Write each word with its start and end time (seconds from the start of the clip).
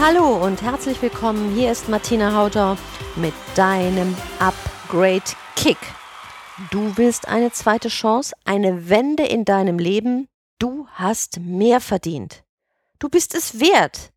Hallo 0.00 0.44
und 0.44 0.60
herzlich 0.60 1.00
willkommen. 1.00 1.54
Hier 1.54 1.70
ist 1.70 1.88
Martina 1.88 2.34
Hautau 2.34 2.76
mit 3.14 3.32
deinem 3.54 4.14
Upgrade 4.40 5.22
Kick. 5.54 5.78
Du 6.70 6.96
willst 6.96 7.28
eine 7.28 7.52
zweite 7.52 7.88
Chance, 7.88 8.34
eine 8.44 8.88
Wende 8.90 9.24
in 9.24 9.44
deinem 9.44 9.78
Leben. 9.78 10.26
Du 10.58 10.88
hast 10.92 11.38
mehr 11.38 11.80
verdient. 11.80 12.42
Du 12.98 13.08
bist 13.08 13.34
es 13.34 13.60
wert. 13.60 14.10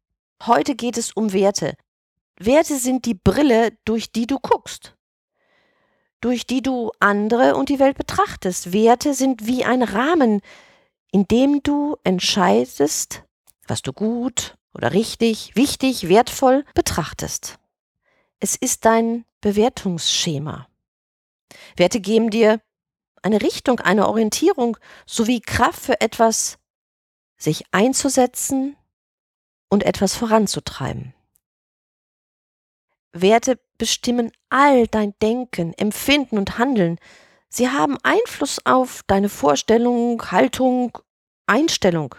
Heute 0.45 0.75
geht 0.75 0.97
es 0.97 1.13
um 1.13 1.31
Werte. 1.31 1.75
Werte 2.39 2.77
sind 2.77 3.05
die 3.05 3.13
Brille, 3.13 3.71
durch 3.85 4.11
die 4.11 4.25
du 4.25 4.39
guckst, 4.39 4.95
durch 6.21 6.47
die 6.47 6.63
du 6.63 6.91
andere 6.99 7.55
und 7.55 7.69
die 7.69 7.79
Welt 7.79 7.97
betrachtest. 7.97 8.73
Werte 8.73 9.13
sind 9.13 9.45
wie 9.45 9.63
ein 9.63 9.83
Rahmen, 9.83 10.41
in 11.11 11.27
dem 11.27 11.61
du 11.61 11.97
entscheidest, 12.03 13.23
was 13.67 13.83
du 13.83 13.93
gut 13.93 14.56
oder 14.77 14.93
richtig, 14.93 15.55
wichtig, 15.55 16.07
wertvoll 16.07 16.63
betrachtest. 16.75 17.57
Es 18.39 18.55
ist 18.55 18.85
dein 18.85 19.25
Bewertungsschema. 19.41 20.67
Werte 21.75 21.99
geben 21.99 22.29
dir 22.29 22.61
eine 23.23 23.41
Richtung, 23.41 23.79
eine 23.79 24.07
Orientierung 24.07 24.77
sowie 25.07 25.41
Kraft 25.41 25.81
für 25.81 25.99
etwas, 25.99 26.59
sich 27.37 27.65
einzusetzen 27.71 28.77
und 29.69 29.83
etwas 29.83 30.15
voranzutreiben. 30.15 31.13
Werte 33.13 33.59
bestimmen 33.79 34.31
all 34.49 34.87
dein 34.87 35.13
Denken, 35.21 35.73
Empfinden 35.73 36.37
und 36.37 36.59
Handeln. 36.59 36.99
Sie 37.49 37.69
haben 37.69 37.97
Einfluss 38.03 38.63
auf 38.65 39.01
deine 39.07 39.29
Vorstellung, 39.29 40.31
Haltung, 40.31 40.97
Einstellung, 41.47 42.13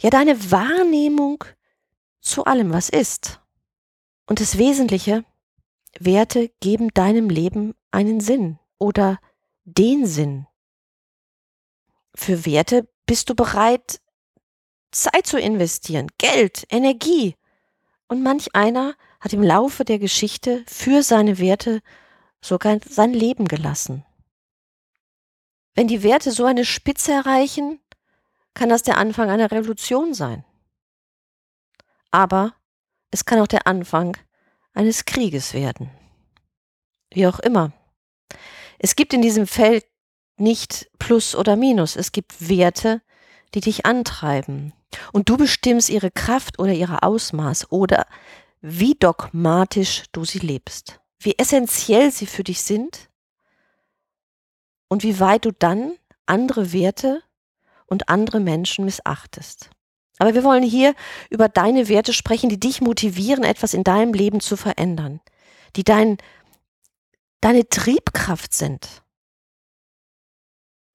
ja 0.00 0.10
deine 0.10 0.50
Wahrnehmung 0.50 1.44
zu 2.24 2.44
allem, 2.44 2.72
was 2.72 2.88
ist. 2.88 3.40
Und 4.26 4.40
das 4.40 4.58
Wesentliche, 4.58 5.24
Werte 6.00 6.50
geben 6.60 6.88
deinem 6.92 7.28
Leben 7.28 7.74
einen 7.92 8.20
Sinn 8.20 8.58
oder 8.78 9.20
den 9.64 10.06
Sinn. 10.06 10.46
Für 12.14 12.44
Werte 12.44 12.88
bist 13.06 13.30
du 13.30 13.34
bereit, 13.34 14.00
Zeit 14.90 15.26
zu 15.26 15.38
investieren, 15.38 16.08
Geld, 16.18 16.66
Energie. 16.70 17.36
Und 18.08 18.22
manch 18.22 18.54
einer 18.54 18.94
hat 19.20 19.32
im 19.32 19.42
Laufe 19.42 19.84
der 19.84 19.98
Geschichte 19.98 20.64
für 20.66 21.02
seine 21.02 21.38
Werte 21.38 21.80
sogar 22.40 22.78
sein 22.88 23.12
Leben 23.12 23.46
gelassen. 23.46 24.04
Wenn 25.74 25.88
die 25.88 26.02
Werte 26.02 26.30
so 26.30 26.44
eine 26.44 26.64
Spitze 26.64 27.12
erreichen, 27.12 27.80
kann 28.54 28.68
das 28.68 28.82
der 28.82 28.98
Anfang 28.98 29.30
einer 29.30 29.50
Revolution 29.50 30.14
sein. 30.14 30.44
Aber 32.14 32.54
es 33.10 33.24
kann 33.24 33.40
auch 33.40 33.48
der 33.48 33.66
Anfang 33.66 34.16
eines 34.72 35.04
Krieges 35.04 35.52
werden. 35.52 35.90
Wie 37.10 37.26
auch 37.26 37.40
immer. 37.40 37.72
Es 38.78 38.94
gibt 38.94 39.12
in 39.14 39.20
diesem 39.20 39.48
Feld 39.48 39.84
nicht 40.36 40.88
Plus 41.00 41.34
oder 41.34 41.56
Minus. 41.56 41.96
Es 41.96 42.12
gibt 42.12 42.48
Werte, 42.48 43.02
die 43.52 43.60
dich 43.60 43.84
antreiben. 43.84 44.72
Und 45.12 45.28
du 45.28 45.36
bestimmst 45.36 45.90
ihre 45.90 46.12
Kraft 46.12 46.60
oder 46.60 46.72
ihre 46.72 47.02
Ausmaß 47.02 47.72
oder 47.72 48.06
wie 48.60 48.94
dogmatisch 48.94 50.04
du 50.12 50.24
sie 50.24 50.38
lebst. 50.38 51.00
Wie 51.18 51.36
essentiell 51.36 52.12
sie 52.12 52.26
für 52.26 52.44
dich 52.44 52.62
sind 52.62 53.10
und 54.86 55.02
wie 55.02 55.18
weit 55.18 55.46
du 55.46 55.50
dann 55.50 55.98
andere 56.26 56.72
Werte 56.72 57.24
und 57.86 58.08
andere 58.08 58.38
Menschen 58.38 58.84
missachtest. 58.84 59.70
Aber 60.18 60.34
wir 60.34 60.44
wollen 60.44 60.62
hier 60.62 60.94
über 61.30 61.48
deine 61.48 61.88
Werte 61.88 62.12
sprechen, 62.12 62.48
die 62.48 62.60
dich 62.60 62.80
motivieren, 62.80 63.44
etwas 63.44 63.74
in 63.74 63.84
deinem 63.84 64.12
Leben 64.12 64.40
zu 64.40 64.56
verändern, 64.56 65.20
die 65.76 65.84
dein, 65.84 66.18
deine 67.40 67.68
Triebkraft 67.68 68.54
sind. 68.54 69.02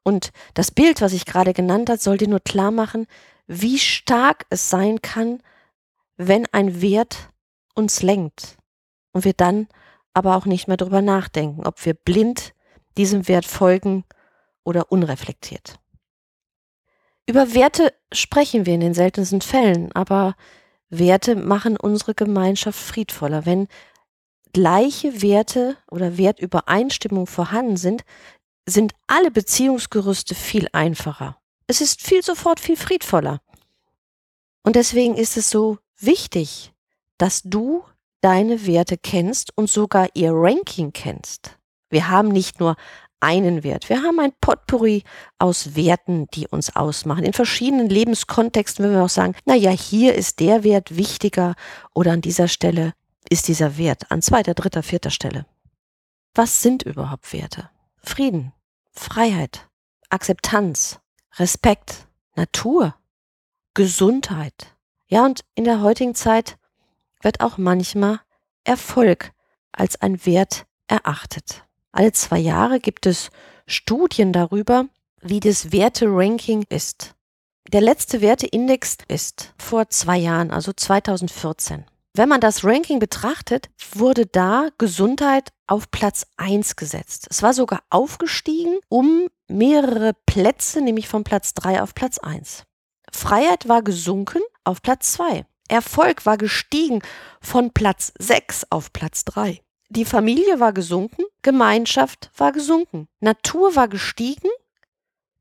Und 0.03 0.31
das 0.53 0.71
Bild, 0.71 1.01
was 1.01 1.13
ich 1.13 1.25
gerade 1.25 1.53
genannt 1.53 1.89
habe, 1.89 1.99
soll 1.99 2.17
dir 2.17 2.29
nur 2.29 2.39
klar 2.39 2.71
machen, 2.71 3.05
wie 3.47 3.77
stark 3.77 4.45
es 4.49 4.69
sein 4.69 5.01
kann, 5.01 5.43
wenn 6.15 6.45
ein 6.51 6.81
Wert 6.81 7.29
uns 7.75 8.01
lenkt 8.01 8.57
und 9.11 9.25
wir 9.25 9.33
dann 9.33 9.67
aber 10.13 10.35
auch 10.35 10.45
nicht 10.45 10.67
mehr 10.67 10.77
darüber 10.77 11.01
nachdenken, 11.01 11.65
ob 11.65 11.85
wir 11.85 11.93
blind 11.93 12.53
diesem 12.97 13.27
Wert 13.27 13.45
folgen 13.45 14.03
oder 14.63 14.91
unreflektiert. 14.91 15.79
Über 17.29 17.53
Werte 17.53 17.93
sprechen 18.11 18.65
wir 18.65 18.73
in 18.73 18.79
den 18.79 18.95
seltensten 18.95 19.41
Fällen, 19.41 19.91
aber 19.91 20.35
Werte 20.89 21.35
machen 21.35 21.77
unsere 21.77 22.15
Gemeinschaft 22.15 22.79
friedvoller. 22.79 23.45
Wenn 23.45 23.67
gleiche 24.51 25.21
Werte 25.21 25.77
oder 25.91 26.17
Wertübereinstimmung 26.17 27.27
vorhanden 27.27 27.77
sind, 27.77 28.03
sind 28.67 28.93
alle 29.05 29.29
Beziehungsgerüste 29.29 30.33
viel 30.33 30.69
einfacher. 30.73 31.37
Es 31.67 31.81
ist 31.81 32.01
viel 32.01 32.23
sofort 32.23 32.59
viel 32.59 32.77
friedvoller. 32.77 33.41
Und 34.63 34.75
deswegen 34.75 35.15
ist 35.15 35.37
es 35.37 35.51
so 35.51 35.77
wichtig, 35.99 36.73
dass 37.19 37.43
du 37.43 37.83
deine 38.21 38.65
Werte 38.65 38.97
kennst 38.97 39.55
und 39.55 39.69
sogar 39.69 40.07
ihr 40.15 40.31
Ranking 40.33 40.93
kennst. 40.93 41.59
Wir 41.91 42.09
haben 42.09 42.29
nicht 42.29 42.59
nur 42.59 42.75
einen 43.19 43.63
Wert. 43.63 43.89
Wir 43.89 44.01
haben 44.01 44.19
ein 44.19 44.33
Potpourri 44.39 45.03
aus 45.37 45.75
Werten, 45.75 46.27
die 46.33 46.47
uns 46.47 46.75
ausmachen. 46.75 47.23
In 47.23 47.33
verschiedenen 47.33 47.89
Lebenskontexten 47.89 48.83
würden 48.83 48.95
wir 48.95 49.03
auch 49.03 49.09
sagen, 49.09 49.35
na 49.45 49.55
ja, 49.55 49.71
hier 49.71 50.15
ist 50.15 50.39
der 50.39 50.63
Wert 50.63 50.95
wichtiger 50.95 51.55
oder 51.93 52.11
an 52.11 52.21
dieser 52.21 52.47
Stelle 52.47 52.93
ist 53.29 53.47
dieser 53.47 53.77
Wert 53.77 54.11
an 54.11 54.21
zweiter, 54.21 54.53
dritter, 54.53 54.83
vierter 54.83 55.11
Stelle. 55.11 55.45
Was 56.33 56.61
sind 56.61 56.83
überhaupt 56.83 57.31
Werte? 57.33 57.69
Frieden, 58.01 58.53
Freiheit, 58.91 59.67
Akzeptanz, 60.09 60.99
Respekt, 61.37 62.07
Natur, 62.35 62.95
Gesundheit. 63.73 64.75
Ja, 65.07 65.25
und 65.25 65.43
in 65.55 65.63
der 65.63 65.81
heutigen 65.81 66.15
Zeit 66.15 66.57
wird 67.21 67.41
auch 67.41 67.57
manchmal 67.57 68.21
Erfolg 68.63 69.31
als 69.71 70.01
ein 70.01 70.25
Wert 70.25 70.65
erachtet. 70.87 71.65
Alle 71.91 72.11
zwei 72.11 72.39
Jahre 72.39 72.79
gibt 72.79 73.05
es 73.05 73.29
Studien 73.65 74.31
darüber, 74.33 74.85
wie 75.21 75.39
das 75.39 75.71
Werteranking 75.71 76.65
ist. 76.69 77.15
Der 77.71 77.81
letzte 77.81 78.21
Werteindex 78.21 78.97
ist 79.07 79.53
vor 79.57 79.89
zwei 79.89 80.17
Jahren, 80.17 80.51
also 80.51 80.73
2014. 80.73 81.85
Wenn 82.15 82.29
man 82.29 82.41
das 82.41 82.63
Ranking 82.63 82.99
betrachtet, 82.99 83.69
wurde 83.93 84.25
da 84.25 84.69
Gesundheit 84.77 85.49
auf 85.67 85.91
Platz 85.91 86.25
1 86.37 86.75
gesetzt. 86.75 87.27
Es 87.29 87.43
war 87.43 87.53
sogar 87.53 87.83
aufgestiegen 87.89 88.79
um 88.89 89.27
mehrere 89.47 90.13
Plätze, 90.25 90.81
nämlich 90.81 91.07
von 91.07 91.23
Platz 91.23 91.53
3 91.53 91.81
auf 91.81 91.93
Platz 91.93 92.17
1. 92.17 92.63
Freiheit 93.11 93.67
war 93.67 93.83
gesunken 93.83 94.41
auf 94.63 94.81
Platz 94.81 95.13
2. 95.13 95.45
Erfolg 95.67 96.25
war 96.25 96.37
gestiegen 96.37 97.01
von 97.41 97.71
Platz 97.71 98.11
6 98.17 98.65
auf 98.71 98.91
Platz 98.91 99.25
3. 99.25 99.61
Die 99.91 100.05
Familie 100.05 100.59
war 100.59 100.71
gesunken, 100.71 101.23
Gemeinschaft 101.41 102.29
war 102.37 102.51
gesunken, 102.51 103.07
Natur 103.21 103.75
war 103.75 103.87
gestiegen, 103.87 104.49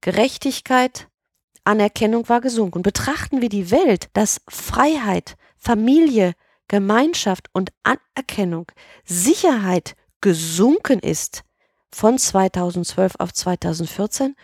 Gerechtigkeit, 0.00 1.08
Anerkennung 1.64 2.30
war 2.30 2.40
gesunken. 2.40 2.80
Betrachten 2.80 3.42
wir 3.42 3.50
die 3.50 3.70
Welt, 3.70 4.08
dass 4.14 4.40
Freiheit, 4.48 5.36
Familie, 5.58 6.32
Gemeinschaft 6.66 7.50
und 7.52 7.72
Anerkennung, 7.82 8.72
Sicherheit 9.04 9.96
gesunken 10.22 10.98
ist 10.98 11.42
von 11.92 12.16
2012 12.16 13.16
auf 13.18 13.34
2014, 13.34 14.34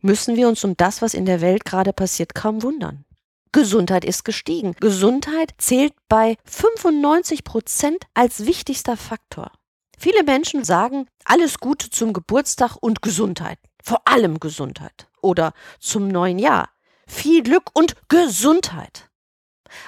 müssen 0.00 0.36
wir 0.36 0.48
uns 0.48 0.64
um 0.64 0.74
das, 0.78 1.02
was 1.02 1.12
in 1.12 1.26
der 1.26 1.42
Welt 1.42 1.66
gerade 1.66 1.92
passiert, 1.92 2.34
kaum 2.34 2.62
wundern. 2.62 3.04
Gesundheit 3.52 4.04
ist 4.04 4.24
gestiegen. 4.24 4.74
Gesundheit 4.78 5.54
zählt 5.58 5.92
bei 6.08 6.36
95 6.44 7.42
Prozent 7.44 8.04
als 8.14 8.46
wichtigster 8.46 8.96
Faktor. 8.96 9.50
Viele 9.98 10.22
Menschen 10.22 10.64
sagen 10.64 11.06
alles 11.24 11.58
Gute 11.58 11.90
zum 11.90 12.12
Geburtstag 12.12 12.76
und 12.80 13.02
Gesundheit. 13.02 13.58
Vor 13.82 14.02
allem 14.06 14.40
Gesundheit. 14.40 15.08
Oder 15.20 15.52
zum 15.78 16.08
neuen 16.08 16.38
Jahr. 16.38 16.70
Viel 17.06 17.42
Glück 17.42 17.70
und 17.74 17.96
Gesundheit. 18.08 19.10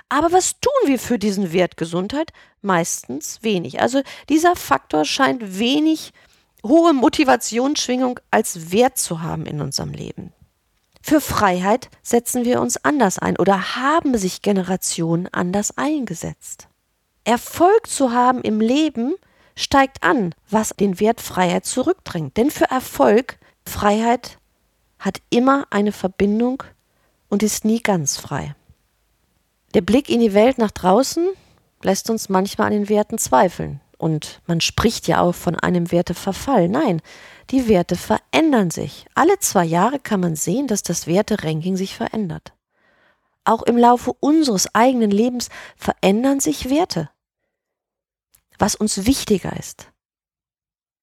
Aber 0.09 0.32
was 0.32 0.61
tun 0.61 0.73
wir 0.88 0.99
für 0.99 1.19
diesen 1.19 1.53
Wert 1.53 1.76
Gesundheit? 1.76 2.32
Meistens 2.61 3.43
wenig. 3.43 3.81
Also 3.81 4.03
dieser 4.29 4.56
Faktor 4.56 5.05
scheint 5.05 5.59
wenig 5.59 6.12
hohe 6.64 6.93
Motivationsschwingung 6.93 8.20
als 8.31 8.73
Wert 8.73 8.99
zu 8.99 9.23
haben 9.23 9.47
in 9.47 9.61
unserem 9.61 9.93
Leben. 9.93 10.32
Für 11.02 11.20
Freiheit 11.20 11.90
setzen 12.02 12.44
wir 12.44 12.60
uns 12.60 12.82
anders 12.84 13.19
ein 13.19 13.37
oder 13.37 13.76
haben 13.76 14.16
sich 14.16 14.40
Generationen 14.40 15.28
anders 15.32 15.76
eingesetzt. 15.76 16.69
Erfolg 17.25 17.88
zu 17.88 18.12
haben 18.12 18.40
im 18.43 18.60
Leben 18.60 19.14
steigt 19.56 20.02
an, 20.02 20.34
was 20.49 20.70
den 20.70 21.00
Wert 21.00 21.20
Freiheit 21.20 21.66
zurückdrängt. 21.66 22.37
Denn 22.37 22.50
für 22.50 22.70
Erfolg, 22.70 23.38
Freiheit 23.66 24.38
hat 24.99 25.20
immer 25.31 25.66
eine 25.70 25.93
Verbindung 25.93 26.62
und 27.28 27.43
ist 27.43 27.64
nie 27.64 27.81
ganz 27.81 28.16
frei. 28.16 28.54
Der 29.75 29.81
Blick 29.81 30.08
in 30.08 30.20
die 30.20 30.34
Welt 30.34 30.58
nach 30.58 30.70
draußen 30.70 31.28
lässt 31.82 32.10
uns 32.10 32.28
manchmal 32.28 32.69
an 32.69 32.72
den 32.72 32.88
Werten 32.88 33.19
zweifeln. 33.19 33.81
Und 34.02 34.43
man 34.49 34.60
spricht 34.60 35.06
ja 35.06 35.20
auch 35.20 35.32
von 35.32 35.54
einem 35.54 35.93
Werteverfall. 35.93 36.69
Nein, 36.69 37.00
die 37.50 37.69
Werte 37.69 37.94
verändern 37.94 38.72
sich. 38.72 39.06
Alle 39.14 39.38
zwei 39.38 39.64
Jahre 39.64 40.00
kann 40.00 40.19
man 40.19 40.34
sehen, 40.34 40.66
dass 40.66 40.82
das 40.82 41.06
Werteranking 41.06 41.76
sich 41.76 41.94
verändert. 41.94 42.52
Auch 43.44 43.62
im 43.62 43.78
Laufe 43.78 44.12
unseres 44.19 44.75
eigenen 44.75 45.12
Lebens 45.12 45.50
verändern 45.76 46.40
sich 46.40 46.69
Werte. 46.69 47.10
Was 48.58 48.75
uns 48.75 49.06
wichtiger 49.06 49.56
ist. 49.56 49.93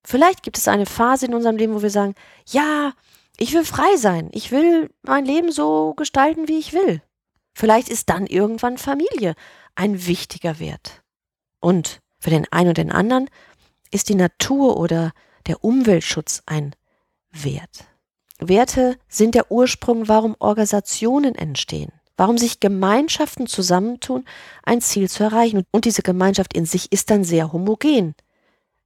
Vielleicht 0.06 0.44
gibt 0.44 0.57
es 0.57 0.68
eine 0.68 0.86
Phase 0.86 1.28
in 1.28 1.34
unserem 1.34 1.56
Leben, 1.56 1.75
wo 1.75 1.81
wir 1.81 1.92
sagen, 1.92 2.16
ja, 2.50 2.92
ich 3.38 3.54
will 3.54 3.63
frei 3.63 3.96
sein. 3.96 4.28
Ich 4.34 4.51
will 4.51 4.94
mein 5.04 5.24
Leben 5.24 5.54
so 5.54 5.94
gestalten, 5.94 6.50
wie 6.50 6.60
ich 6.60 6.74
will. 6.74 7.01
Vielleicht 7.54 7.88
ist 7.88 8.10
dann 8.10 8.28
irgendwann 8.28 8.78
Familie 8.78 9.36
ein 9.75 10.06
wichtiger 10.06 10.60
Wert. 10.60 11.01
Und 11.62 12.01
für 12.19 12.30
den 12.30 12.51
einen 12.51 12.69
und 12.69 12.77
den 12.77 12.92
anderen 12.92 13.30
ist 13.92 14.10
die 14.10 14.16
Natur 14.16 14.77
oder 14.77 15.12
der 15.48 15.63
Umweltschutz 15.63 16.44
ein 16.45 16.75
Wert. 17.31 17.86
Werte 18.39 18.98
sind 19.07 19.36
der 19.36 19.51
Ursprung, 19.51 20.07
warum 20.07 20.36
Organisationen 20.39 21.36
entstehen, 21.36 21.92
warum 22.18 22.38
sich 22.38 22.60
Gemeinschaften 22.60 23.48
zusammentun, 23.48 24.25
ein 24.63 24.81
Ziel 24.81 25.10
zu 25.10 25.24
erreichen. 25.24 25.63
Und 25.71 25.86
diese 25.86 26.01
Gemeinschaft 26.01 26.54
in 26.54 26.66
sich 26.66 26.92
ist 26.92 27.10
dann 27.10 27.24
sehr 27.24 27.51
homogen. 27.51 28.16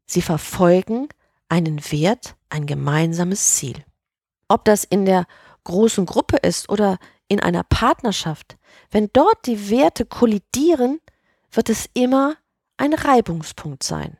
Sie 0.05 0.21
verfolgen 0.21 1.07
einen 1.49 1.79
Wert, 1.91 2.35
ein 2.49 2.65
gemeinsames 2.65 3.55
Ziel. 3.55 3.83
Ob 4.47 4.65
das 4.65 4.83
in 4.83 5.05
der 5.05 5.25
großen 5.63 6.05
Gruppe 6.05 6.37
ist 6.37 6.69
oder 6.69 6.97
in 7.27 7.39
einer 7.39 7.63
Partnerschaft, 7.63 8.57
wenn 8.91 9.09
dort 9.13 9.45
die 9.45 9.69
Werte 9.69 10.05
kollidieren, 10.05 10.99
wird 11.51 11.69
es 11.69 11.87
immer 11.93 12.35
ein 12.77 12.93
Reibungspunkt 12.93 13.83
sein. 13.83 14.17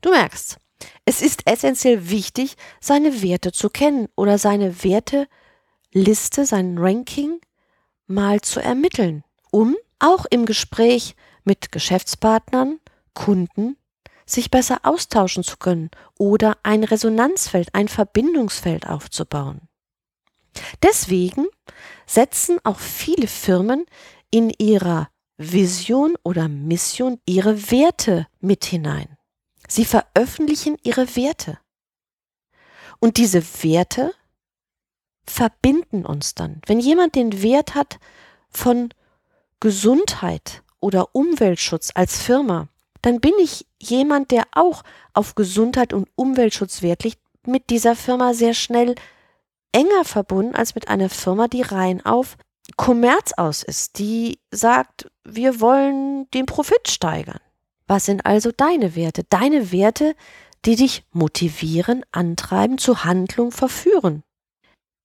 Du 0.00 0.10
merkst, 0.10 0.56
es 1.04 1.22
ist 1.22 1.46
essentiell 1.46 2.10
wichtig, 2.10 2.56
seine 2.80 3.22
Werte 3.22 3.52
zu 3.52 3.70
kennen 3.70 4.08
oder 4.16 4.38
seine 4.38 4.82
Werteliste, 4.82 6.46
sein 6.46 6.76
Ranking 6.78 7.40
mal 8.06 8.40
zu 8.40 8.60
ermitteln, 8.60 9.24
um 9.50 9.76
auch 9.98 10.26
im 10.30 10.46
Gespräch 10.46 11.14
mit 11.44 11.72
Geschäftspartnern, 11.72 12.80
Kunden, 13.14 13.76
sich 14.26 14.50
besser 14.50 14.80
austauschen 14.84 15.44
zu 15.44 15.56
können 15.56 15.90
oder 16.18 16.56
ein 16.62 16.84
Resonanzfeld, 16.84 17.74
ein 17.74 17.88
Verbindungsfeld 17.88 18.86
aufzubauen. 18.86 19.68
Deswegen 20.82 21.46
setzen 22.06 22.58
auch 22.64 22.78
viele 22.78 23.26
Firmen 23.26 23.86
in 24.30 24.50
ihrer 24.50 25.08
Vision 25.36 26.14
oder 26.22 26.48
Mission 26.48 27.18
ihre 27.26 27.70
Werte 27.70 28.26
mit 28.40 28.64
hinein. 28.64 29.16
Sie 29.68 29.84
veröffentlichen 29.84 30.76
ihre 30.82 31.16
Werte. 31.16 31.58
Und 33.00 33.16
diese 33.16 33.42
Werte 33.62 34.12
verbinden 35.24 36.04
uns 36.04 36.34
dann. 36.34 36.60
Wenn 36.66 36.78
jemand 36.78 37.14
den 37.14 37.42
Wert 37.42 37.74
hat 37.74 37.98
von 38.50 38.90
Gesundheit 39.60 40.62
oder 40.80 41.14
Umweltschutz 41.14 41.90
als 41.94 42.20
Firma, 42.20 42.68
dann 43.00 43.20
bin 43.20 43.32
ich 43.40 43.66
jemand, 43.80 44.30
der 44.30 44.44
auch 44.52 44.82
auf 45.12 45.34
Gesundheit 45.34 45.92
und 45.92 46.08
Umweltschutz 46.14 46.82
Wert 46.82 47.04
legt, 47.04 47.18
mit 47.44 47.70
dieser 47.70 47.96
Firma 47.96 48.34
sehr 48.34 48.54
schnell 48.54 48.94
enger 49.72 50.04
verbunden 50.04 50.54
als 50.54 50.74
mit 50.74 50.88
einer 50.88 51.08
Firma, 51.08 51.48
die 51.48 51.62
rein 51.62 52.04
auf 52.04 52.36
Kommerz 52.76 53.32
aus 53.36 53.62
ist, 53.62 53.98
die 53.98 54.40
sagt, 54.50 55.06
wir 55.24 55.60
wollen 55.60 56.28
den 56.32 56.46
Profit 56.46 56.88
steigern. 56.88 57.38
Was 57.86 58.06
sind 58.06 58.26
also 58.26 58.50
deine 58.56 58.96
Werte? 58.96 59.24
Deine 59.28 59.70
Werte, 59.72 60.14
die 60.64 60.76
dich 60.76 61.04
motivieren, 61.12 62.02
antreiben, 62.12 62.78
zur 62.78 63.04
Handlung 63.04 63.50
verführen. 63.50 64.22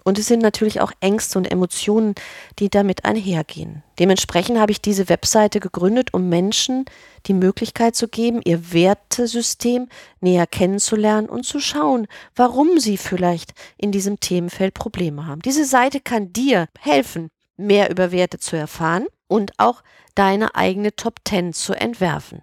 Und 0.04 0.20
es 0.20 0.28
sind 0.28 0.42
natürlich 0.42 0.82
auch 0.82 0.92
Ängste 1.00 1.38
und 1.38 1.50
Emotionen, 1.50 2.16
die 2.60 2.70
damit 2.70 3.06
einhergehen. 3.06 3.84
Dementsprechend 4.00 4.60
habe 4.60 4.72
ich 4.72 4.82
diese 4.82 5.08
Webseite 5.10 5.60
gegründet, 5.60 6.14
um 6.14 6.30
Menschen 6.30 6.86
die 7.26 7.34
Möglichkeit 7.34 7.96
zu 7.96 8.08
geben, 8.08 8.42
ihr 8.44 8.74
Wertesystem 8.74 9.88
näher 10.20 10.46
kennenzulernen 10.46 11.30
und 11.30 11.46
zu 11.46 11.60
schauen, 11.60 12.08
warum 12.36 12.80
sie 12.80 12.98
vielleicht 12.98 13.54
in 13.78 13.92
diesem 13.92 14.20
Themenfeld 14.20 14.74
Probleme 14.74 15.26
haben. 15.26 15.42
Diese 15.42 15.66
Seite 15.66 16.02
kann 16.02 16.34
dir 16.34 16.68
helfen, 16.80 17.30
mehr 17.56 17.90
über 17.90 18.12
Werte 18.12 18.40
zu 18.40 18.58
erfahren 18.58 19.08
und 19.28 19.54
auch 19.58 19.84
deine 20.16 20.56
eigene 20.56 20.96
Top 20.96 21.20
10 21.26 21.54
zu 21.54 21.74
entwerfen. 21.74 22.42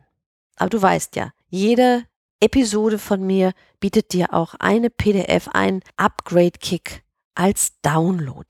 Aber 0.56 0.70
du 0.70 0.80
weißt 0.80 1.16
ja, 1.16 1.32
jede 1.48 2.04
Episode 2.40 2.98
von 2.98 3.22
mir 3.26 3.52
bietet 3.80 4.12
dir 4.12 4.32
auch 4.32 4.54
eine 4.58 4.88
PDF, 4.88 5.48
einen 5.48 5.82
Upgrade-Kick 5.96 7.02
als 7.34 7.80
Download. 7.82 8.48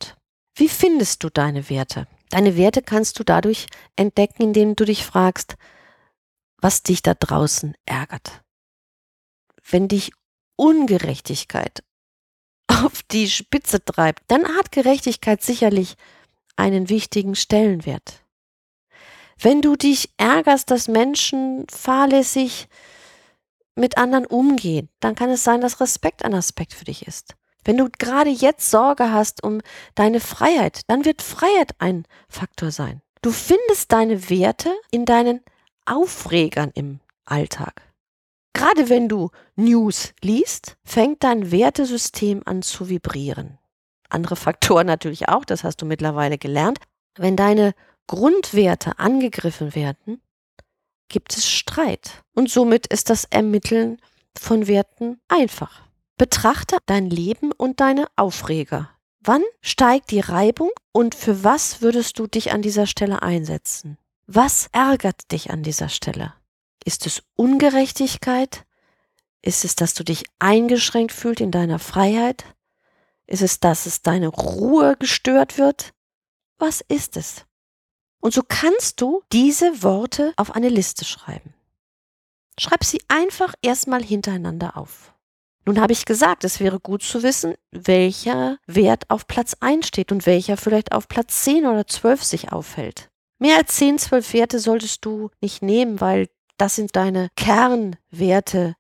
Wie 0.55 0.69
findest 0.69 1.25
du 1.25 1.31
deine 1.31 1.69
Werte? 1.71 2.07
Deine 2.31 2.57
Werte 2.57 2.83
kannst 2.83 3.19
du 3.19 3.25
dadurch 3.25 3.67
entdecken, 3.97 4.43
indem 4.43 4.77
du 4.77 4.85
dich 4.85 5.05
fragst, 5.05 5.57
was 6.59 6.83
dich 6.83 7.03
da 7.03 7.15
draußen 7.15 7.75
ärgert. 7.87 8.43
Wenn 9.69 9.89
dich 9.89 10.13
Ungerechtigkeit 10.57 11.83
auf 12.69 13.03
die 13.05 13.29
Spitze 13.29 13.85
treibt, 13.85 14.23
dann 14.29 14.57
hat 14.57 14.73
Gerechtigkeit 14.73 15.43
sicherlich 15.43 15.97
einen 16.57 16.89
wichtigen 16.89 17.35
Stellenwert. 17.35 18.25
Wenn 19.39 19.63
du 19.63 19.75
dich 19.75 20.11
ärgerst, 20.19 20.71
dass 20.71 20.87
Menschen 20.87 21.67
fahrlässig 21.71 22.69
mit 23.75 23.97
anderen 23.97 24.27
umgehen, 24.27 24.91
dann 25.01 25.15
kann 25.15 25.31
es 25.31 25.43
sein, 25.43 25.63
dass 25.63 25.81
Respekt 25.81 26.25
ein 26.25 26.35
Aspekt 26.35 26.75
für 26.75 26.85
dich 26.85 27.07
ist. 27.07 27.35
Wenn 27.71 27.77
du 27.77 27.89
gerade 28.01 28.31
jetzt 28.31 28.69
Sorge 28.69 29.13
hast 29.13 29.45
um 29.45 29.61
deine 29.95 30.19
Freiheit, 30.19 30.81
dann 30.89 31.05
wird 31.05 31.23
Freiheit 31.23 31.71
ein 31.79 32.05
Faktor 32.29 32.73
sein. 32.73 33.01
Du 33.23 33.31
findest 33.31 33.93
deine 33.93 34.29
Werte 34.29 34.75
in 34.91 35.05
deinen 35.05 35.41
Aufregern 35.87 36.73
im 36.75 36.99
Alltag. 37.25 37.81
Gerade 38.55 38.89
wenn 38.89 39.09
du 39.09 39.31
News 39.55 40.15
liest, 40.21 40.79
fängt 40.83 41.23
dein 41.23 41.53
Wertesystem 41.53 42.43
an 42.45 42.63
zu 42.63 42.89
vibrieren. 42.89 43.59
Andere 44.09 44.35
Faktoren 44.35 44.87
natürlich 44.89 45.29
auch, 45.29 45.45
das 45.45 45.63
hast 45.63 45.81
du 45.81 45.87
mittlerweile 45.87 46.39
gelernt. 46.39 46.81
Wenn 47.15 47.37
deine 47.37 47.75
Grundwerte 48.09 48.99
angegriffen 48.99 49.77
werden, 49.77 50.21
gibt 51.09 51.37
es 51.37 51.49
Streit. 51.49 52.25
Und 52.35 52.51
somit 52.51 52.89
ist 52.89 53.11
das 53.11 53.27
Ermitteln 53.27 53.99
von 54.37 54.67
Werten 54.67 55.21
einfach. 55.29 55.89
Betrachte 56.21 56.77
dein 56.85 57.09
Leben 57.09 57.51
und 57.51 57.81
deine 57.81 58.07
Aufreger. 58.15 58.91
Wann 59.21 59.43
steigt 59.63 60.11
die 60.11 60.21
Reibung 60.21 60.71
und 60.93 61.15
für 61.15 61.45
was 61.45 61.81
würdest 61.81 62.19
du 62.19 62.27
dich 62.27 62.53
an 62.53 62.61
dieser 62.61 62.87
Stelle 62.87 63.23
einsetzen? 63.23 63.97
Was 64.27 64.69
ärgert 64.73 65.33
dich 65.33 65.49
an 65.49 65.63
dieser 65.63 65.89
Stelle? 65.89 66.35
Ist 66.85 67.07
es 67.07 67.23
Ungerechtigkeit? 67.37 68.67
Ist 69.41 69.65
es, 69.65 69.77
dass 69.77 69.95
du 69.95 70.05
dich 70.05 70.25
eingeschränkt 70.39 71.13
fühlst 71.13 71.41
in 71.41 71.53
deiner 71.53 71.79
Freiheit? 71.79 72.45
Ist 73.27 73.41
es, 73.41 73.59
dass 73.59 73.87
es 73.87 74.03
deine 74.03 74.29
Ruhe 74.29 74.97
gestört 74.99 75.57
wird? 75.57 75.95
Was 76.59 76.83
ist 76.87 77.17
es? 77.17 77.47
Und 78.21 78.35
so 78.35 78.43
kannst 78.47 79.01
du 79.01 79.23
diese 79.33 79.83
Worte 79.83 80.35
auf 80.37 80.55
eine 80.55 80.69
Liste 80.69 81.07
schreiben. 81.07 81.55
Schreib 82.59 82.85
sie 82.85 83.03
einfach 83.09 83.55
erstmal 83.63 84.05
hintereinander 84.05 84.77
auf. 84.77 85.15
Nun 85.71 85.81
habe 85.81 85.93
ich 85.93 86.05
gesagt, 86.05 86.43
es 86.43 86.59
wäre 86.59 86.81
gut 86.81 87.05
zu 87.05 87.23
wissen, 87.23 87.55
welcher 87.71 88.59
Wert 88.67 89.09
auf 89.09 89.29
Platz 89.29 89.55
1 89.61 89.87
steht 89.87 90.11
und 90.11 90.27
welcher 90.27 90.57
vielleicht 90.57 90.91
auf 90.91 91.07
Platz 91.07 91.45
10 91.45 91.65
oder 91.65 91.87
12 91.87 92.25
sich 92.25 92.51
aufhält. 92.51 93.09
Mehr 93.39 93.57
als 93.57 93.77
10, 93.77 93.99
12 93.99 94.33
Werte 94.33 94.59
solltest 94.59 95.05
du 95.05 95.31
nicht 95.41 95.63
nehmen, 95.63 96.01
weil 96.01 96.27
das 96.57 96.75
sind 96.75 96.97
deine 96.97 97.29
Kernwerte, 97.37 98.75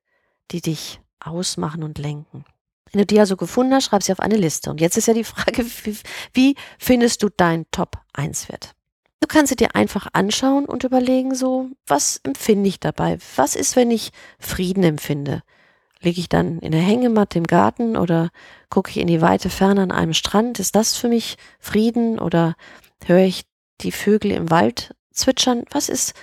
die 0.50 0.62
dich 0.62 1.00
ausmachen 1.20 1.84
und 1.84 1.98
lenken. 1.98 2.44
Wenn 2.90 2.98
du 2.98 3.06
die 3.06 3.20
also 3.20 3.36
gefunden 3.36 3.72
hast, 3.72 3.84
schreib 3.84 4.02
sie 4.02 4.10
auf 4.10 4.18
eine 4.18 4.36
Liste. 4.36 4.68
Und 4.68 4.80
jetzt 4.80 4.96
ist 4.96 5.06
ja 5.06 5.14
die 5.14 5.22
Frage, 5.22 5.64
wie, 6.32 6.56
findest 6.80 7.22
du 7.22 7.28
deinen 7.28 7.70
Top 7.70 7.98
1 8.14 8.48
Wert? 8.48 8.72
Du 9.20 9.28
kannst 9.28 9.50
sie 9.50 9.56
dir 9.56 9.76
einfach 9.76 10.08
anschauen 10.12 10.64
und 10.64 10.82
überlegen, 10.82 11.36
so, 11.36 11.68
was 11.86 12.20
empfinde 12.24 12.68
ich 12.68 12.80
dabei? 12.80 13.18
Was 13.36 13.54
ist, 13.54 13.76
wenn 13.76 13.92
ich 13.92 14.10
Frieden 14.40 14.82
empfinde? 14.82 15.44
Lege 16.02 16.20
ich 16.20 16.28
dann 16.28 16.60
in 16.60 16.72
der 16.72 16.80
Hängematte 16.80 17.38
im 17.38 17.46
Garten 17.46 17.96
oder 17.96 18.30
gucke 18.70 18.90
ich 18.90 18.96
in 18.96 19.06
die 19.06 19.20
weite 19.20 19.50
Ferne 19.50 19.82
an 19.82 19.92
einem 19.92 20.14
Strand? 20.14 20.58
Ist 20.58 20.74
das 20.74 20.96
für 20.96 21.08
mich 21.08 21.36
Frieden 21.58 22.18
oder 22.18 22.54
höre 23.04 23.24
ich 23.24 23.44
die 23.82 23.92
Vögel 23.92 24.30
im 24.30 24.50
Wald 24.50 24.94
zwitschern? 25.12 25.64
Was 25.70 25.88
ist, 25.88 26.14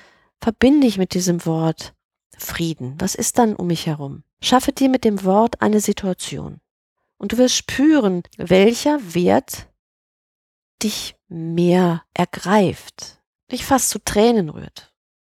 verbinde 0.41 0.87
ich 0.87 0.97
mit 0.97 1.13
diesem 1.13 1.45
Wort 1.45 1.93
Frieden? 2.37 2.95
Was 2.99 3.13
ist 3.13 3.37
dann 3.37 3.55
um 3.55 3.67
mich 3.67 3.85
herum? 3.85 4.23
Schaffe 4.41 4.71
dir 4.71 4.89
mit 4.89 5.03
dem 5.03 5.23
Wort 5.23 5.61
eine 5.61 5.79
Situation. 5.79 6.59
Und 7.17 7.31
du 7.31 7.37
wirst 7.37 7.55
spüren, 7.55 8.23
welcher 8.37 8.99
Wert 9.13 9.67
dich 10.83 11.15
mehr 11.27 12.03
ergreift, 12.13 13.19
dich 13.51 13.65
fast 13.65 13.89
zu 13.89 14.03
Tränen 14.03 14.49
rührt. 14.49 14.93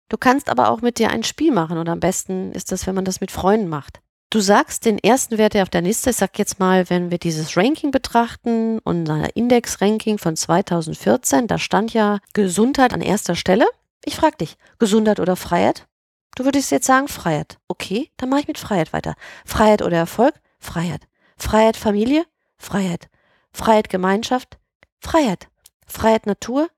Du 0.08 0.16
kannst 0.16 0.48
aber 0.48 0.70
auch 0.70 0.82
mit 0.82 0.98
dir 0.98 1.10
ein 1.10 1.24
Spiel 1.24 1.52
machen 1.52 1.78
oder 1.78 1.92
am 1.92 2.00
besten 2.00 2.52
ist 2.52 2.70
das, 2.70 2.86
wenn 2.86 2.94
man 2.94 3.04
das 3.04 3.20
mit 3.20 3.30
Freunden 3.30 3.68
macht. 3.68 4.01
Du 4.32 4.40
sagst 4.40 4.86
den 4.86 4.96
ersten 4.96 5.36
Wert, 5.36 5.52
der 5.52 5.62
auf 5.62 5.68
der 5.68 5.82
Liste 5.82 6.08
ist, 6.08 6.20
sag 6.20 6.38
jetzt 6.38 6.58
mal, 6.58 6.88
wenn 6.88 7.10
wir 7.10 7.18
dieses 7.18 7.54
Ranking 7.54 7.90
betrachten, 7.90 8.78
unser 8.82 9.36
Index-Ranking 9.36 10.16
von 10.16 10.36
2014, 10.36 11.46
da 11.48 11.58
stand 11.58 11.92
ja 11.92 12.18
Gesundheit 12.32 12.94
an 12.94 13.02
erster 13.02 13.36
Stelle. 13.36 13.66
Ich 14.06 14.16
frage 14.16 14.38
dich, 14.38 14.56
Gesundheit 14.78 15.20
oder 15.20 15.36
Freiheit? 15.36 15.86
Du 16.34 16.46
würdest 16.46 16.70
jetzt 16.70 16.86
sagen 16.86 17.08
Freiheit. 17.08 17.58
Okay, 17.68 18.10
dann 18.16 18.30
mache 18.30 18.40
ich 18.40 18.48
mit 18.48 18.56
Freiheit 18.56 18.94
weiter. 18.94 19.16
Freiheit 19.44 19.82
oder 19.82 19.98
Erfolg? 19.98 20.32
Freiheit. 20.58 21.02
Freiheit 21.36 21.76
Familie? 21.76 22.24
Freiheit. 22.56 23.10
Freiheit 23.52 23.90
Gemeinschaft? 23.90 24.56
Freiheit. 24.98 25.48
Freiheit 25.86 26.24
Natur? 26.24 26.70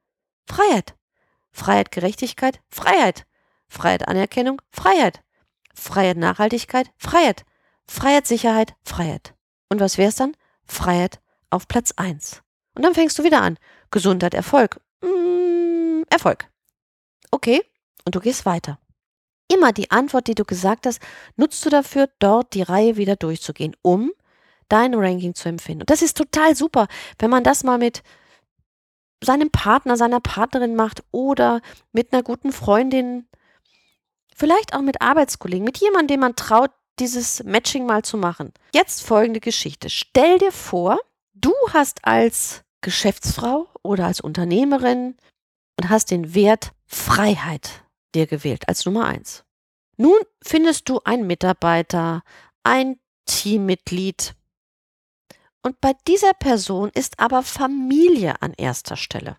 Freiheit. 0.45 0.97
Freiheit 1.53 1.93
Gerechtigkeit? 1.93 2.59
Freiheit. 2.69 3.27
Freiheit 3.69 4.09
Anerkennung? 4.09 4.61
Freiheit. 4.73 5.24
Freiheit 5.75 6.17
Nachhaltigkeit? 6.17 6.91
Freiheit. 6.97 7.45
Freiheit 7.87 8.27
Sicherheit? 8.27 8.75
Freiheit. 8.85 9.35
Und 9.69 9.81
was 9.81 9.99
wär's 9.99 10.17
dann? 10.17 10.37
Freiheit 10.65 11.21
auf 11.51 11.69
Platz 11.69 11.93
eins. 11.97 12.43
Und 12.75 12.85
dann 12.85 12.95
fängst 12.95 13.19
du 13.19 13.25
wieder 13.25 13.43
an. 13.43 13.59
Gesundheit, 13.91 14.35
Erfolg. 14.35 14.81
Mm, 15.03 16.03
Erfolg. 16.11 16.49
Okay. 17.31 17.63
Und 18.05 18.15
du 18.15 18.21
gehst 18.21 18.47
weiter. 18.47 18.79
Immer 19.53 19.73
die 19.73 19.91
Antwort, 19.91 20.27
die 20.27 20.35
du 20.35 20.45
gesagt 20.45 20.87
hast, 20.87 21.01
nutzt 21.37 21.65
du 21.65 21.71
dafür, 21.71 22.09
dort 22.19 22.55
die 22.55 22.63
Reihe 22.63 22.97
wieder 22.97 23.17
durchzugehen, 23.17 23.77
um 23.83 24.11
dein 24.69 24.95
Ranking 24.95 25.35
zu 25.35 25.49
empfinden. 25.49 25.83
Und 25.83 25.91
das 25.91 26.03
ist 26.03 26.17
total 26.17 26.57
super, 26.57 26.89
wenn 27.19 27.31
man 27.31 27.45
das 27.45 27.63
mal 27.65 27.79
mit 27.79 28.03
seinem 29.23 29.51
Partner, 29.51 29.97
seiner 29.97 30.21
Partnerin 30.21 30.75
macht 30.75 31.03
oder 31.11 31.61
mit 31.93 32.13
einer 32.13 32.23
guten 32.23 32.53
Freundin, 32.53 33.27
vielleicht 34.35 34.75
auch 34.75 34.83
mit 34.83 35.01
Arbeitskollegen, 35.01 35.65
mit 35.65 35.79
jemandem, 35.79 36.09
dem 36.09 36.21
man 36.21 36.37
traut, 36.37 36.71
dieses 36.99 37.43
Matching 37.45 37.87
mal 37.87 38.03
zu 38.03 38.17
machen. 38.17 38.53
Jetzt 38.73 39.03
folgende 39.03 39.41
Geschichte. 39.41 39.91
Stell 39.91 40.39
dir 40.39 40.53
vor, 40.53 40.99
du 41.35 41.53
hast 41.73 42.05
als 42.05 42.63
Geschäftsfrau 42.81 43.69
oder 43.83 44.07
als 44.07 44.21
Unternehmerin 44.21 45.17
und 45.79 45.89
hast 45.89 46.11
den 46.11 46.35
Wert 46.35 46.73
Freiheit 46.87 47.85
dir 48.15 48.27
gewählt 48.27 48.69
als 48.69 48.85
Nummer 48.85 49.07
eins. 49.07 49.45
Nun 49.97 50.19
findest 50.43 50.89
du 50.89 51.01
einen 51.05 51.27
Mitarbeiter, 51.27 52.23
ein 52.63 52.99
Teammitglied, 53.27 54.35
und 55.65 55.81
bei 55.81 55.95
dieser 56.07 56.35
Person 56.35 56.91
ist 56.95 57.19
aber 57.19 57.43
Familie 57.43 58.41
an 58.43 58.53
erster 58.53 58.97
Stelle. 58.97 59.39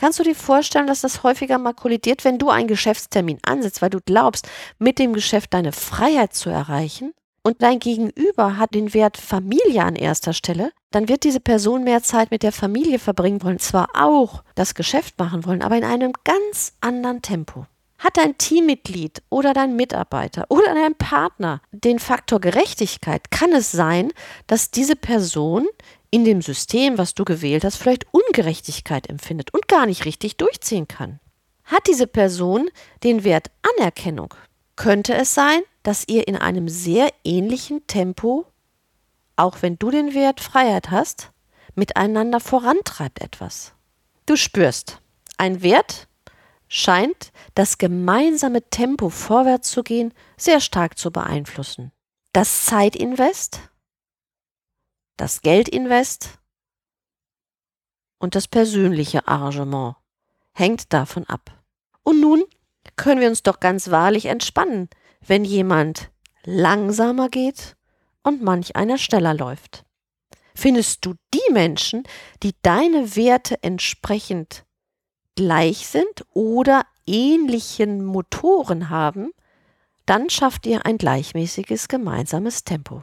Kannst 0.00 0.20
du 0.20 0.22
dir 0.22 0.36
vorstellen, 0.36 0.86
dass 0.86 1.00
das 1.00 1.24
häufiger 1.24 1.58
mal 1.58 1.74
kollidiert, 1.74 2.24
wenn 2.24 2.38
du 2.38 2.50
einen 2.50 2.68
Geschäftstermin 2.68 3.40
ansetzt, 3.42 3.82
weil 3.82 3.90
du 3.90 3.98
glaubst, 4.00 4.48
mit 4.78 5.00
dem 5.00 5.12
Geschäft 5.12 5.52
deine 5.54 5.72
Freiheit 5.72 6.34
zu 6.34 6.50
erreichen 6.50 7.14
und 7.42 7.62
dein 7.62 7.80
Gegenüber 7.80 8.58
hat 8.58 8.74
den 8.74 8.94
Wert 8.94 9.16
Familie 9.16 9.82
an 9.82 9.96
erster 9.96 10.32
Stelle, 10.32 10.70
dann 10.92 11.08
wird 11.08 11.24
diese 11.24 11.40
Person 11.40 11.82
mehr 11.82 12.00
Zeit 12.02 12.30
mit 12.30 12.44
der 12.44 12.52
Familie 12.52 13.00
verbringen 13.00 13.42
wollen, 13.42 13.58
zwar 13.58 13.88
auch 13.94 14.44
das 14.54 14.74
Geschäft 14.74 15.18
machen 15.18 15.44
wollen, 15.44 15.62
aber 15.62 15.76
in 15.76 15.84
einem 15.84 16.12
ganz 16.22 16.74
anderen 16.80 17.20
Tempo. 17.20 17.66
Hat 17.98 18.16
dein 18.16 18.38
Teammitglied 18.38 19.22
oder 19.28 19.52
dein 19.52 19.74
Mitarbeiter 19.74 20.46
oder 20.48 20.74
dein 20.74 20.94
Partner 20.94 21.60
den 21.72 21.98
Faktor 21.98 22.40
Gerechtigkeit, 22.40 23.32
kann 23.32 23.50
es 23.50 23.72
sein, 23.72 24.12
dass 24.46 24.70
diese 24.70 24.94
Person 24.94 25.66
in 26.10 26.24
dem 26.24 26.42
System, 26.42 26.98
was 26.98 27.14
du 27.14 27.24
gewählt 27.24 27.64
hast, 27.64 27.76
vielleicht 27.76 28.06
Ungerechtigkeit 28.12 29.08
empfindet 29.08 29.52
und 29.52 29.68
gar 29.68 29.86
nicht 29.86 30.04
richtig 30.04 30.36
durchziehen 30.36 30.88
kann. 30.88 31.20
Hat 31.64 31.86
diese 31.86 32.06
Person 32.06 32.70
den 33.04 33.24
Wert 33.24 33.50
Anerkennung, 33.76 34.34
könnte 34.76 35.14
es 35.14 35.34
sein, 35.34 35.60
dass 35.82 36.08
ihr 36.08 36.26
in 36.28 36.36
einem 36.36 36.68
sehr 36.68 37.10
ähnlichen 37.24 37.86
Tempo, 37.86 38.46
auch 39.36 39.58
wenn 39.60 39.78
du 39.78 39.90
den 39.90 40.14
Wert 40.14 40.40
Freiheit 40.40 40.90
hast, 40.90 41.30
miteinander 41.74 42.40
vorantreibt 42.40 43.20
etwas. 43.20 43.74
Du 44.26 44.36
spürst, 44.36 45.00
ein 45.36 45.62
Wert 45.62 46.08
scheint 46.68 47.32
das 47.54 47.78
gemeinsame 47.78 48.62
Tempo 48.68 49.08
vorwärts 49.08 49.70
zu 49.70 49.82
gehen 49.82 50.12
sehr 50.36 50.60
stark 50.60 50.98
zu 50.98 51.10
beeinflussen. 51.10 51.92
Das 52.32 52.66
Zeitinvest, 52.66 53.60
das 55.18 55.42
Geldinvest 55.42 56.38
und 58.18 58.34
das 58.34 58.48
persönliche 58.48 59.28
Arrangement 59.28 59.96
hängt 60.52 60.92
davon 60.92 61.24
ab. 61.24 61.52
Und 62.02 62.20
nun 62.20 62.44
können 62.96 63.20
wir 63.20 63.28
uns 63.28 63.42
doch 63.42 63.60
ganz 63.60 63.90
wahrlich 63.90 64.26
entspannen, 64.26 64.88
wenn 65.26 65.44
jemand 65.44 66.10
langsamer 66.44 67.28
geht 67.28 67.76
und 68.22 68.42
manch 68.42 68.76
einer 68.76 68.96
schneller 68.96 69.34
läuft. 69.34 69.84
Findest 70.54 71.04
du 71.04 71.14
die 71.34 71.52
Menschen, 71.52 72.04
die 72.42 72.54
deine 72.62 73.14
Werte 73.14 73.62
entsprechend 73.62 74.64
gleich 75.36 75.86
sind 75.86 76.24
oder 76.32 76.84
ähnlichen 77.06 78.04
Motoren 78.04 78.90
haben, 78.90 79.30
dann 80.06 80.30
schafft 80.30 80.66
ihr 80.66 80.86
ein 80.86 80.98
gleichmäßiges 80.98 81.88
gemeinsames 81.88 82.64
Tempo. 82.64 83.02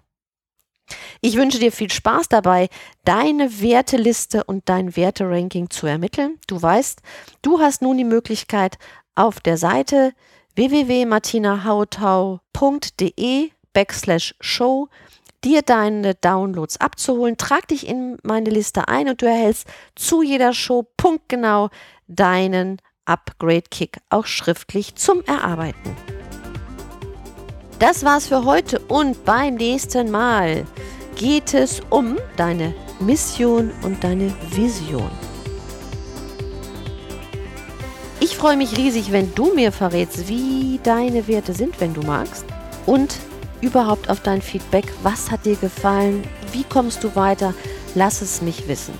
Ich 1.22 1.38
wünsche 1.38 1.60
dir 1.60 1.72
viel 1.72 1.92
Spaß 1.92 2.30
dabei, 2.30 2.70
deine 3.04 3.62
Werteliste 3.62 4.44
und 4.44 4.68
dein 4.70 4.96
Werteranking 4.96 5.70
zu 5.70 5.86
ermitteln. 5.88 6.40
Du 6.48 6.62
weißt, 6.62 7.02
du 7.42 7.60
hast 7.60 7.82
nun 7.82 7.98
die 7.98 8.04
Möglichkeit, 8.04 8.78
auf 9.16 9.40
der 9.40 9.58
Seite 9.58 10.14
www.martinahautau.de 10.56 13.50
backslash 13.74 14.36
show 14.40 14.88
dir 15.44 15.62
deine 15.62 16.16
Downloads 16.16 16.82
abzuholen. 16.82 17.38
Trag 17.38 17.68
dich 17.68 17.88
in 17.88 18.18
meine 18.24 18.50
Liste 18.50 18.88
ein 18.88 19.08
und 19.10 19.22
du 19.22 19.28
erhältst 19.28 19.68
zu 19.96 20.24
jeder 20.24 20.54
Show 20.54 20.88
punktgenau 20.98 21.70
deinen 22.08 22.82
Upgrade-Kick 23.06 24.00
auch 24.10 24.26
schriftlich 24.26 24.96
zum 24.96 25.24
Erarbeiten. 25.26 26.15
Das 27.88 28.04
war's 28.04 28.26
für 28.26 28.46
heute 28.46 28.80
und 28.88 29.26
beim 29.26 29.54
nächsten 29.54 30.10
Mal 30.10 30.66
geht 31.16 31.54
es 31.54 31.84
um 31.92 32.18
deine 32.36 32.74
Mission 33.00 33.72
und 33.84 34.04
deine 34.04 34.34
Vision. 34.50 35.12
Ich 38.20 38.36
freue 38.38 38.58
mich 38.58 38.76
riesig, 38.76 39.12
wenn 39.12 39.36
du 39.36 39.54
mir 39.54 39.72
verrätst, 39.72 40.28
wie 40.28 40.80
deine 40.82 41.28
Werte 41.28 41.54
sind, 41.54 41.80
wenn 41.80 41.94
du 41.94 42.02
magst. 42.02 42.46
Und 42.88 43.18
überhaupt 43.62 44.10
auf 44.10 44.22
dein 44.22 44.42
Feedback. 44.42 44.92
Was 45.04 45.30
hat 45.30 45.46
dir 45.46 45.56
gefallen? 45.56 46.24
Wie 46.54 46.64
kommst 46.64 47.04
du 47.04 47.16
weiter? 47.16 47.54
Lass 47.94 48.24
es 48.24 48.42
mich 48.42 48.68
wissen. 48.68 48.96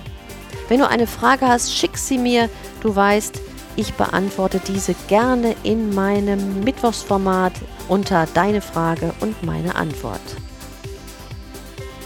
Wenn 0.68 0.78
du 0.78 0.88
eine 0.88 1.08
Frage 1.08 1.48
hast, 1.48 1.74
schick 1.74 1.98
sie 1.98 2.18
mir. 2.18 2.48
Du 2.82 2.94
weißt, 2.94 3.40
ich 3.76 3.94
beantworte 3.94 4.60
diese 4.66 4.94
gerne 5.08 5.54
in 5.62 5.94
meinem 5.94 6.64
Mittwochsformat 6.64 7.52
unter 7.88 8.26
Deine 8.34 8.60
Frage 8.60 9.14
und 9.20 9.42
meine 9.42 9.74
Antwort. 9.74 10.20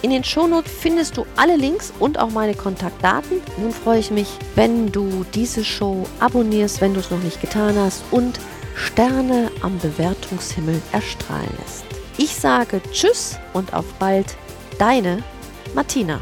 In 0.02 0.10
den 0.10 0.24
Shownotes 0.24 0.72
findest 0.72 1.16
du 1.16 1.26
alle 1.36 1.56
Links 1.56 1.92
und 1.98 2.18
auch 2.18 2.30
meine 2.30 2.54
Kontaktdaten. 2.54 3.40
Nun 3.58 3.70
freue 3.70 3.98
ich 3.98 4.10
mich, 4.10 4.28
wenn 4.54 4.90
du 4.90 5.26
diese 5.34 5.62
Show 5.62 6.06
abonnierst, 6.20 6.80
wenn 6.80 6.94
du 6.94 7.00
es 7.00 7.10
noch 7.10 7.22
nicht 7.22 7.40
getan 7.40 7.76
hast 7.76 8.02
und 8.10 8.40
Sterne 8.74 9.50
am 9.60 9.78
Bewertungshimmel 9.78 10.80
erstrahlen 10.92 11.50
lässt. 11.58 11.84
Ich 12.16 12.34
sage 12.34 12.80
Tschüss 12.92 13.38
und 13.52 13.74
auf 13.74 13.84
bald, 13.98 14.36
deine 14.78 15.22
Martina. 15.74 16.20